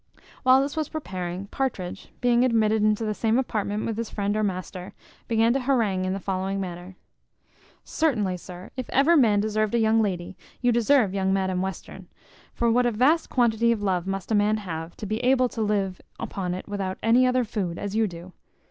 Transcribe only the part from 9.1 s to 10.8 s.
man deserved a young lady, you